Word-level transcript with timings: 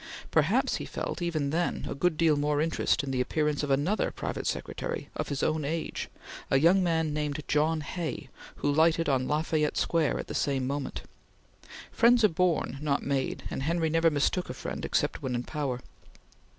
Perhaps 0.31 0.77
he 0.77 0.85
felt, 0.85 1.21
even 1.21 1.51
then, 1.51 1.85
a 1.87 1.93
good 1.93 2.17
deal 2.17 2.35
more 2.35 2.59
interest 2.59 3.03
in 3.03 3.11
the 3.11 3.21
appearance 3.21 3.61
of 3.61 3.69
another 3.69 4.09
private 4.09 4.47
secretary, 4.47 5.09
of 5.15 5.29
his 5.29 5.43
own 5.43 5.63
age, 5.63 6.09
a 6.49 6.57
young 6.57 6.81
man 6.83 7.13
named 7.13 7.43
John 7.47 7.81
Hay, 7.81 8.27
who 8.55 8.73
lighted 8.73 9.07
on 9.07 9.27
LaFayette 9.27 9.77
Square 9.77 10.17
at 10.17 10.25
the 10.27 10.33
same 10.33 10.65
moment. 10.65 11.03
Friends 11.91 12.23
are 12.23 12.29
born, 12.29 12.79
not 12.81 13.03
made, 13.03 13.43
and 13.51 13.61
Henry 13.61 13.91
never 13.91 14.09
mistook 14.09 14.49
a 14.49 14.55
friend 14.55 14.85
except 14.85 15.21
when 15.21 15.35
in 15.35 15.43
power. 15.43 15.79